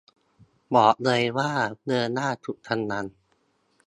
[0.75, 1.51] บอกเลยว่า
[1.87, 3.05] เดินหน้าสุดกำลัง